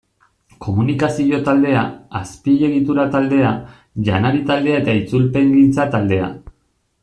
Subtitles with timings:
[0.65, 1.83] Komunikazio taldea,
[2.21, 3.53] Azpiegitura taldea,
[4.09, 6.33] Janari taldea eta Itzulpengintza taldea.